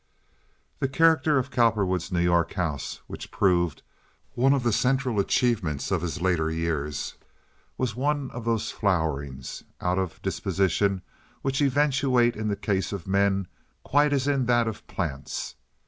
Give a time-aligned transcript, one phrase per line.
[0.79, 3.83] The character of Cowperwood's New York house, which proved
[4.33, 7.13] one of the central achievements of his later years,
[7.77, 11.03] was one of those flowerings—out of disposition
[11.43, 13.45] which eventuate in the case of men
[13.83, 15.53] quite as in that of plants.